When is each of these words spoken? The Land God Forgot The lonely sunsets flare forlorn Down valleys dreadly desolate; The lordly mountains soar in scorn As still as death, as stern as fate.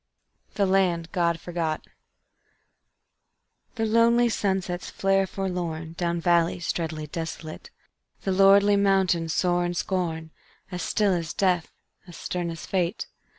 The 0.55 0.65
Land 0.65 1.11
God 1.11 1.39
Forgot 1.39 1.85
The 3.75 3.85
lonely 3.85 4.29
sunsets 4.29 4.89
flare 4.89 5.27
forlorn 5.27 5.93
Down 5.93 6.19
valleys 6.19 6.73
dreadly 6.73 7.05
desolate; 7.05 7.69
The 8.23 8.31
lordly 8.31 8.77
mountains 8.77 9.31
soar 9.31 9.63
in 9.63 9.75
scorn 9.75 10.31
As 10.71 10.81
still 10.81 11.13
as 11.13 11.33
death, 11.35 11.71
as 12.07 12.17
stern 12.17 12.49
as 12.49 12.65
fate. 12.65 13.05